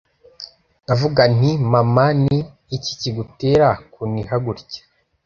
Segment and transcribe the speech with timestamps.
[0.83, 2.37] nkavuga nti 'mama, ni
[2.77, 4.81] iki kigutera kuniha gutya